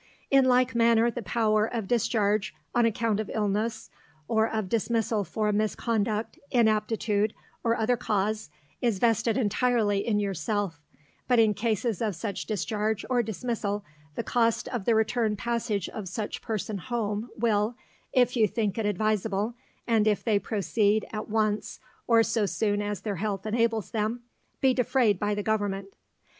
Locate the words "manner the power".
0.73-1.67